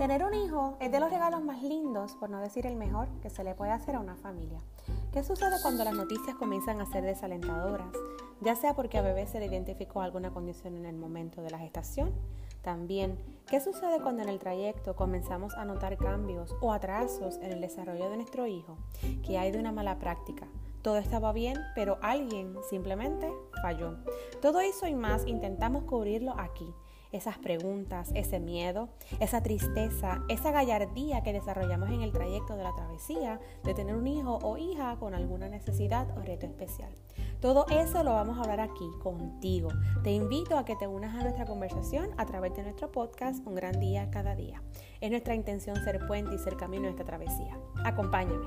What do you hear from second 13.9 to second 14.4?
cuando en el